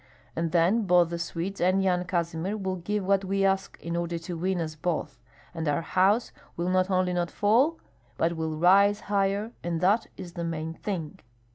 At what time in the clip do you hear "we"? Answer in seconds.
3.23-3.45